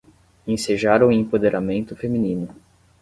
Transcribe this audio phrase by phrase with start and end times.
[0.47, 2.55] Ensejar o empoderamento feminino